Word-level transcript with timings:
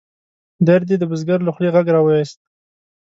درد 0.67 0.87
یې 0.91 0.97
د 0.99 1.03
بزګر 1.11 1.39
له 1.43 1.51
خولې 1.55 1.69
غږ 1.75 1.87
را 1.95 2.01
ویوست. 2.01 2.39